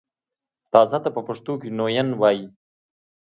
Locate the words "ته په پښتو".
1.03-1.53